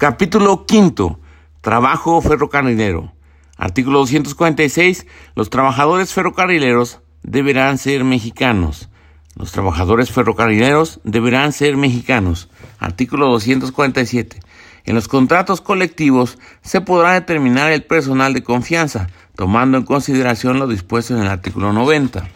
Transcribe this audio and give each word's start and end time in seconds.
Capítulo 0.00 0.64
quinto. 0.64 1.20
Trabajo 1.60 2.22
ferrocarrilero. 2.22 3.12
Artículo 3.58 3.98
246. 3.98 5.06
Los 5.34 5.50
trabajadores 5.50 6.14
ferrocarrileros 6.14 7.00
deberán 7.22 7.76
ser 7.76 8.02
mexicanos. 8.04 8.88
Los 9.36 9.52
trabajadores 9.52 10.10
ferrocarrileros 10.10 11.00
deberán 11.04 11.52
ser 11.52 11.76
mexicanos. 11.76 12.48
Artículo 12.78 13.26
247. 13.26 14.40
En 14.86 14.94
los 14.94 15.06
contratos 15.06 15.60
colectivos 15.60 16.38
se 16.62 16.80
podrá 16.80 17.12
determinar 17.12 17.70
el 17.70 17.84
personal 17.84 18.32
de 18.32 18.42
confianza, 18.42 19.08
tomando 19.36 19.76
en 19.76 19.84
consideración 19.84 20.58
lo 20.58 20.66
dispuesto 20.66 21.14
en 21.14 21.24
el 21.24 21.28
artículo 21.28 21.74
90. 21.74 22.26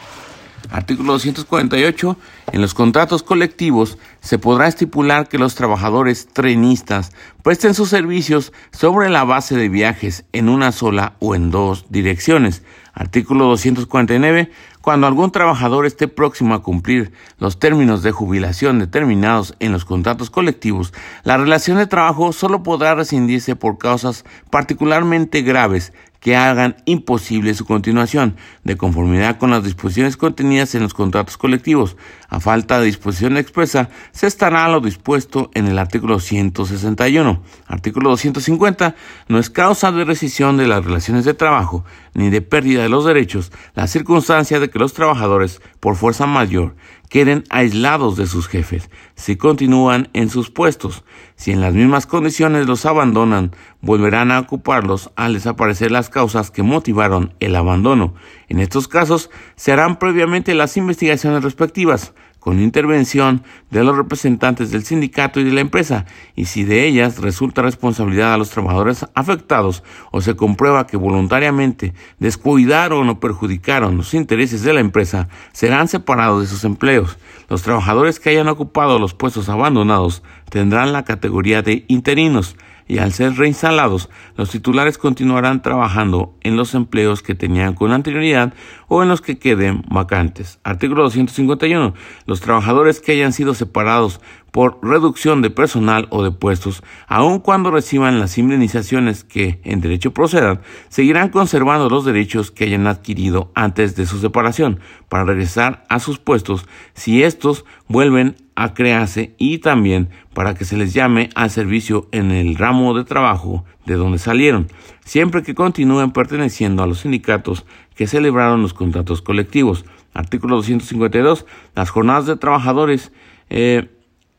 Artículo 0.71 1.13
248. 1.15 2.17
En 2.53 2.61
los 2.61 2.75
contratos 2.75 3.23
colectivos 3.23 3.99
se 4.21 4.39
podrá 4.39 4.69
estipular 4.69 5.29
que 5.29 5.39
los 5.39 5.55
trabajadores 5.55 6.27
trenistas 6.27 7.13
presten 7.43 7.75
sus 7.75 7.89
servicios 7.89 8.53
sobre 8.73 9.11
la 9.11 9.25
base 9.25 9.57
de 9.57 9.69
viajes 9.69 10.25
en 10.33 10.49
una 10.49 10.73
sola 10.73 11.15
o 11.21 11.35
en 11.35 11.51
dos 11.51 11.87
direcciones. 11.91 12.63
Artículo 12.93 13.47
249. 13.47 14.51
Cuando 14.81 15.07
algún 15.07 15.33
trabajador 15.33 15.87
esté 15.87 16.09
próximo 16.09 16.55
a 16.55 16.63
cumplir 16.63 17.13
los 17.39 17.59
términos 17.59 18.03
de 18.03 18.13
jubilación 18.13 18.79
determinados 18.79 19.55
en 19.59 19.73
los 19.73 19.85
contratos 19.85 20.31
colectivos, 20.31 20.93
la 21.23 21.37
relación 21.37 21.79
de 21.79 21.87
trabajo 21.87 22.33
solo 22.33 22.63
podrá 22.63 22.95
rescindirse 22.95 23.57
por 23.57 23.79
causas 23.79 24.25
particularmente 24.51 25.43
graves 25.43 25.93
que 26.25 26.37
hagan 26.37 26.77
imposible 26.87 27.53
su 27.53 27.67
continuación, 27.67 28.37
de 28.63 28.79
conformidad 28.79 29.37
con 29.37 29.51
las 29.51 29.63
disposiciones 29.63 30.17
contenidas 30.17 30.75
en 30.75 30.83
los 30.83 30.95
contratos 30.95 31.37
colectivos. 31.37 31.99
A 32.31 32.41
falta 32.41 32.81
de 32.81 32.87
disposición 32.87 33.37
expresa, 33.37 33.91
se 34.11 34.27
estará 34.27 34.67
lo 34.69 34.81
dispuesto 34.81 35.51
en 35.53 35.67
el 35.67 35.79
artículo 35.79 36.21
161. 36.21 37.43
Artículo 37.67 38.09
250. 38.09 38.95
No 39.29 39.39
es 39.39 39.51
causa 39.51 39.93
de 39.93 40.07
rescisión 40.07 40.57
de 40.57 40.67
las 40.67 40.83
relaciones 40.83 41.27
de 41.27 41.35
trabajo 41.35 41.85
ni 42.15 42.31
de 42.31 42.41
pérdida 42.41 42.83
de 42.83 42.89
los 42.89 43.05
derechos 43.05 43.53
la 43.75 43.87
circunstancia 43.87 44.61
de 44.61 44.71
que 44.71 44.79
los 44.79 44.95
trabajadores, 44.95 45.61
por 45.79 45.95
fuerza 45.95 46.25
mayor, 46.25 46.75
queden 47.15 47.45
aislados 47.49 48.17
de 48.17 48.27
sus 48.27 48.49
jefes 48.49 48.91
si 49.15 49.37
continúan 49.37 50.09
en 50.15 50.29
sus 50.29 50.51
puestos. 50.51 51.05
Si 51.37 51.53
en 51.53 51.61
las 51.61 51.73
mismas 51.73 52.07
condiciones 52.07 52.67
los 52.67 52.87
abandonan, 52.87 53.53
volverán 53.81 54.33
a 54.33 54.41
ocuparlos 54.41 55.13
al 55.15 55.35
desaparecer 55.35 55.93
las 55.93 56.11
causas 56.11 56.51
que 56.51 56.65
motivaron 56.65 57.33
el 57.39 57.55
abandono. 57.55 58.15
En 58.49 58.59
estos 58.59 58.89
casos 58.89 59.31
se 59.55 59.71
harán 59.71 60.01
previamente 60.01 60.55
las 60.55 60.77
investigaciones 60.77 61.45
respectivas 61.45 62.15
con 62.45 62.61
intervención 62.61 63.43
de 63.71 63.83
los 63.85 63.97
representantes 63.97 64.71
del 64.71 64.85
sindicato 64.85 65.41
y 65.41 65.45
de 65.45 65.53
la 65.53 65.63
empresa, 65.63 66.05
y 66.37 66.45
si 66.45 66.63
de 66.63 66.87
ellas 66.87 67.19
resulta 67.23 67.63
responsabilidad 67.63 68.35
a 68.35 68.37
los 68.37 68.51
trabajadores 68.51 69.07
afectados 69.15 69.83
o 70.11 70.21
se 70.21 70.37
comprueba 70.37 70.87
que 70.87 70.99
voluntariamente 70.99 71.95
descuidaron 72.19 73.09
o 73.09 73.19
perjudicaron 73.19 73.97
los 73.97 74.13
intereses 74.13 74.63
de 74.63 74.75
la 74.75 74.81
empresa, 74.81 75.31
serán 75.53 75.89
separados 75.89 76.43
de 76.43 76.47
sus 76.47 76.65
empleos. 76.65 77.17
Los 77.49 77.63
trabajadores 77.63 78.21
que 78.21 78.29
hayan 78.29 78.49
ocupado 78.49 78.99
los 78.99 79.15
puestos 79.15 79.49
abandonados 79.49 80.23
tendrán 80.51 80.93
la 80.93 81.07
categoría 81.07 81.63
de 81.63 81.87
interinos 81.89 82.57
y 82.87 82.99
al 82.99 83.13
ser 83.13 83.35
reinstalados, 83.37 84.11
los 84.37 84.51
titulares 84.51 84.99
continuarán 84.99 85.63
trabajando 85.63 86.37
en 86.43 86.57
los 86.57 86.75
empleos 86.75 87.23
que 87.23 87.35
tenían 87.35 87.75
con 87.75 87.93
anterioridad 87.93 88.53
o 88.89 89.03
en 89.03 89.09
los 89.09 89.21
que 89.21 89.39
queden 89.39 89.83
vacantes. 89.89 90.59
Artículo 90.65 91.03
251. 91.05 91.95
Los 92.27 92.41
trabajadores 92.41 93.01
que 93.01 93.13
hayan 93.13 93.33
sido 93.33 93.55
separados 93.55 94.21
por 94.55 94.79
reducción 94.83 95.43
de 95.43 95.51
personal 95.51 96.07
o 96.11 96.23
de 96.23 96.31
puestos, 96.31 96.85
aun 97.09 97.41
cuando 97.41 97.73
reciban 97.73 98.21
las 98.21 98.39
indemnizaciones 98.39 99.25
que 99.25 99.59
en 99.65 99.81
derecho 99.81 100.15
procedan, 100.15 100.61
seguirán 100.89 101.31
conservando 101.31 101.91
los 101.91 102.05
derechos 102.05 102.53
que 102.53 102.63
hayan 102.63 102.87
adquirido 102.87 103.51
antes 103.57 103.97
de 103.97 104.07
su 104.07 104.21
separación 104.21 104.79
para 105.09 105.25
regresar 105.25 105.85
a 105.89 105.99
sus 105.99 106.21
puestos 106.21 106.69
si 106.93 107.25
estos 107.25 107.65
vuelven 107.89 108.37
a 108.55 108.75
crearse 108.75 109.35
y 109.39 109.59
también 109.59 110.11
para 110.35 110.55
que 110.55 110.65
se 110.65 110.77
les 110.77 110.95
llame 110.95 111.31
al 111.35 111.51
servicio 111.51 112.09
en 112.13 112.31
el 112.31 112.55
ramo 112.55 112.95
de 112.95 113.03
trabajo 113.03 113.65
de 113.87 113.95
donde 113.95 114.19
salieron, 114.19 114.69
siempre 115.05 115.43
que 115.43 115.57
continúen 115.57 116.13
perteneciendo 116.13 116.85
a 116.85 116.87
los 116.87 117.01
sindicatos 117.01 117.67
que 117.97 118.07
celebraron 118.07 118.63
los 118.63 118.73
contratos 118.73 119.21
colectivos. 119.21 119.85
Artículo 120.13 120.55
252. 120.55 121.45
Las 121.75 121.91
jornadas 121.91 122.27
de 122.27 122.37
trabajadores 122.37 123.11
eh, 123.51 123.91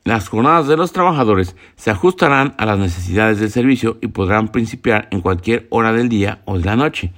las 0.05 0.29
jornadas 0.29 0.67
de 0.67 0.77
los 0.77 0.91
trabajadores 0.91 1.55
se 1.75 1.89
ajustarán 1.89 2.53
a 2.59 2.67
las 2.67 2.77
necesidades 2.77 3.39
del 3.39 3.49
servicio 3.49 3.97
y 4.01 4.07
podrán 4.07 4.49
principiar 4.49 5.07
en 5.09 5.19
cualquier 5.19 5.65
hora 5.71 5.91
del 5.93 6.09
día 6.09 6.43
o 6.45 6.59
de 6.59 6.65
la 6.65 6.75
noche. 6.75 7.11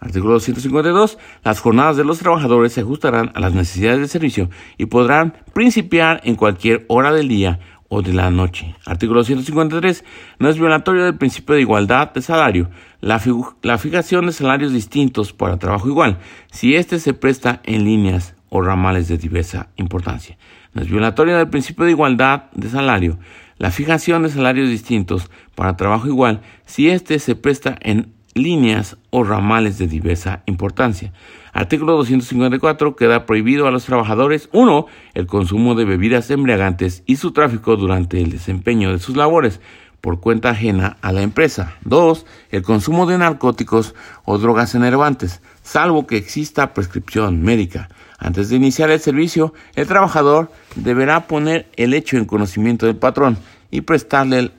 Artículo 0.00 0.32
252. 0.32 1.18
Las 1.44 1.60
jornadas 1.60 1.98
de 1.98 2.04
los 2.04 2.18
trabajadores 2.18 2.72
se 2.72 2.80
ajustarán 2.80 3.32
a 3.34 3.40
las 3.40 3.52
necesidades 3.52 3.98
del 3.98 4.08
servicio 4.08 4.48
y 4.78 4.86
podrán 4.86 5.34
principiar 5.52 6.22
en 6.24 6.36
cualquier 6.36 6.86
hora 6.88 7.12
del 7.12 7.28
día 7.28 7.60
o 7.88 8.00
de 8.00 8.14
la 8.14 8.30
noche. 8.30 8.74
Artículo 8.86 9.24
153. 9.24 10.02
No 10.38 10.48
es 10.48 10.58
violatorio 10.58 11.04
del 11.04 11.18
principio 11.18 11.54
de 11.54 11.60
igualdad 11.60 12.14
de 12.14 12.22
salario 12.22 12.70
la, 13.02 13.20
la 13.60 13.76
fijación 13.76 14.24
de 14.24 14.32
salarios 14.32 14.72
distintos 14.72 15.34
para 15.34 15.58
trabajo 15.58 15.86
igual, 15.86 16.16
si 16.50 16.76
éste 16.76 16.98
se 16.98 17.12
presta 17.12 17.60
en 17.64 17.84
líneas 17.84 18.34
o 18.48 18.62
ramales 18.62 19.08
de 19.08 19.18
diversa 19.18 19.68
importancia. 19.76 20.38
No 20.74 20.82
es 20.82 20.88
violatoria 20.88 21.36
del 21.36 21.48
principio 21.48 21.84
de 21.84 21.90
igualdad 21.90 22.44
de 22.52 22.68
salario 22.68 23.18
la 23.62 23.70
fijación 23.70 24.24
de 24.24 24.28
salarios 24.28 24.68
distintos 24.68 25.30
para 25.54 25.76
trabajo 25.76 26.08
igual 26.08 26.40
si 26.66 26.90
éste 26.90 27.20
se 27.20 27.36
presta 27.36 27.78
en 27.80 28.12
líneas 28.34 28.96
o 29.10 29.22
ramales 29.22 29.78
de 29.78 29.86
diversa 29.86 30.42
importancia. 30.46 31.12
Artículo 31.52 31.92
254. 31.92 32.96
Queda 32.96 33.24
prohibido 33.24 33.68
a 33.68 33.70
los 33.70 33.84
trabajadores 33.84 34.48
1. 34.52 34.86
El 35.14 35.28
consumo 35.28 35.76
de 35.76 35.84
bebidas 35.84 36.28
embriagantes 36.32 37.04
y 37.06 37.16
su 37.16 37.30
tráfico 37.30 37.76
durante 37.76 38.20
el 38.20 38.32
desempeño 38.32 38.90
de 38.90 38.98
sus 38.98 39.16
labores 39.16 39.60
por 40.00 40.18
cuenta 40.18 40.50
ajena 40.50 40.96
a 41.00 41.12
la 41.12 41.22
empresa. 41.22 41.74
2. 41.84 42.26
El 42.50 42.62
consumo 42.62 43.06
de 43.06 43.16
narcóticos 43.16 43.94
o 44.24 44.38
drogas 44.38 44.74
enervantes, 44.74 45.40
salvo 45.62 46.06
que 46.06 46.16
exista 46.16 46.74
prescripción 46.74 47.42
médica. 47.42 47.88
Antes 48.18 48.48
de 48.48 48.56
iniciar 48.56 48.90
el 48.90 49.00
servicio, 49.00 49.54
el 49.74 49.86
trabajador 49.86 50.50
deberá 50.76 51.26
poner 51.26 51.68
el 51.76 51.94
hecho 51.94 52.16
en 52.16 52.24
conocimiento 52.24 52.86
del 52.86 52.96
patrón 52.96 53.38
y 53.70 53.80
prestarle 53.80 54.52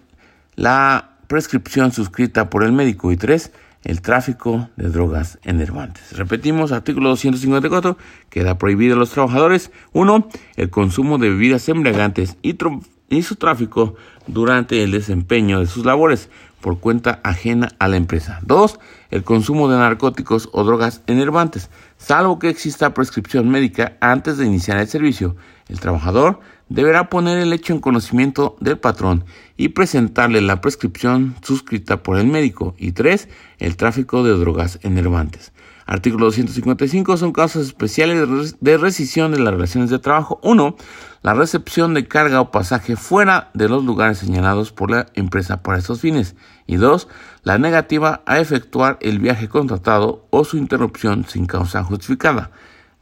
la 0.55 1.11
prescripción 1.27 1.91
suscrita 1.91 2.49
por 2.49 2.63
el 2.63 2.71
médico. 2.71 3.11
Y 3.11 3.17
3. 3.17 3.51
El 3.83 4.01
tráfico 4.01 4.69
de 4.77 4.89
drogas 4.89 5.39
enervantes. 5.43 6.17
Repetimos, 6.17 6.71
artículo 6.71 7.09
254, 7.09 7.97
queda 8.29 8.57
prohibido 8.57 8.95
a 8.95 8.99
los 8.99 9.11
trabajadores 9.11 9.71
1. 9.91 10.29
El 10.55 10.69
consumo 10.69 11.17
de 11.17 11.29
bebidas 11.29 11.67
embriagantes 11.67 12.37
y 12.41 13.23
su 13.23 13.35
tráfico 13.35 13.95
durante 14.25 14.83
el 14.83 14.91
desempeño 14.91 15.59
de 15.59 15.67
sus 15.67 15.85
labores 15.85 16.29
por 16.63 16.79
cuenta 16.79 17.19
ajena 17.23 17.69
a 17.77 17.89
la 17.89 17.97
empresa. 17.97 18.39
2. 18.43 18.79
El 19.11 19.23
consumo 19.23 19.69
de 19.69 19.77
narcóticos 19.77 20.49
o 20.53 20.63
drogas 20.63 21.01
enervantes, 21.05 21.69
salvo 21.97 22.39
que 22.39 22.49
exista 22.49 22.93
prescripción 22.93 23.49
médica 23.49 23.97
antes 23.99 24.37
de 24.37 24.45
iniciar 24.45 24.77
el 24.79 24.87
servicio. 24.87 25.35
El 25.67 25.79
trabajador 25.79 26.39
deberá 26.69 27.09
poner 27.09 27.37
el 27.37 27.53
hecho 27.53 27.73
en 27.73 27.79
conocimiento 27.79 28.55
del 28.59 28.79
patrón 28.79 29.25
y 29.57 29.69
presentarle 29.69 30.41
la 30.41 30.61
prescripción 30.61 31.35
suscrita 31.43 32.03
por 32.03 32.17
el 32.17 32.27
médico. 32.27 32.75
Y 32.77 32.93
3. 32.93 33.29
El 33.59 33.77
tráfico 33.77 34.23
de 34.23 34.31
drogas 34.31 34.79
enervantes. 34.81 35.53
Artículo 35.85 36.27
255 36.27 37.17
son 37.17 37.33
causas 37.33 37.67
especiales 37.67 38.55
de 38.59 38.77
rescisión 38.77 39.31
de 39.31 39.39
las 39.39 39.53
relaciones 39.53 39.89
de 39.89 39.99
trabajo. 39.99 40.39
1. 40.41 40.75
La 41.21 41.33
recepción 41.33 41.93
de 41.93 42.07
carga 42.07 42.41
o 42.41 42.51
pasaje 42.51 42.95
fuera 42.95 43.51
de 43.53 43.67
los 43.67 43.83
lugares 43.83 44.17
señalados 44.17 44.71
por 44.71 44.91
la 44.91 45.07
empresa 45.13 45.61
para 45.61 45.77
estos 45.77 45.99
fines. 45.99 46.35
Y 46.67 46.77
2. 46.77 47.07
La 47.43 47.57
negativa 47.57 48.23
a 48.25 48.39
efectuar 48.39 48.97
el 49.01 49.19
viaje 49.19 49.49
contratado 49.49 50.27
o 50.29 50.45
su 50.45 50.57
interrupción 50.57 51.25
sin 51.27 51.45
causa 51.45 51.83
justificada. 51.83 52.51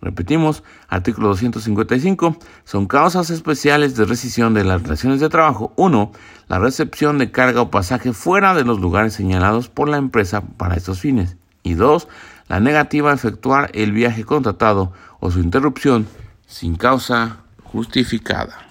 Repetimos, 0.02 0.64
artículo 0.88 1.28
255, 1.30 2.38
son 2.64 2.88
causas 2.88 3.30
especiales 3.30 3.96
de 3.96 4.06
rescisión 4.06 4.54
de 4.54 4.64
las 4.64 4.82
relaciones 4.82 5.20
de 5.20 5.30
trabajo. 5.30 5.74
1. 5.76 6.12
La 6.48 6.60
recepción 6.60 7.20
de 7.20 7.32
carga 7.32 7.62
o 7.62 7.72
pasaje 7.72 8.12
fuera 8.12 8.56
de 8.56 8.64
los 8.64 8.80
lugares 8.80 9.14
señalados 9.14 9.70
por 9.70 9.88
la 9.88 9.98
empresa 9.98 10.42
para 10.42 10.76
estos 10.76 11.00
fines. 11.00 11.38
Y 11.64 11.76
2 11.76 12.08
la 12.52 12.60
negativa 12.60 13.12
a 13.12 13.14
efectuar 13.14 13.72
el 13.74 13.94
viaje 13.94 14.26
contratado 14.26 14.92
o 15.22 15.32
su 15.32 15.40
interrupción 15.40 16.06
sin 16.46 16.76
causa 16.76 17.38
justificada. 17.64 18.71